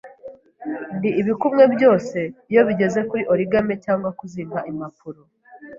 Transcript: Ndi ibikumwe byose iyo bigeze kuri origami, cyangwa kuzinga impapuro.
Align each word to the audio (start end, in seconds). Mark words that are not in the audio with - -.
Ndi 0.95 1.09
ibikumwe 1.21 1.63
byose 1.75 2.17
iyo 2.51 2.61
bigeze 2.67 2.99
kuri 3.09 3.23
origami, 3.33 3.73
cyangwa 3.85 4.09
kuzinga 4.19 4.59
impapuro. 4.71 5.21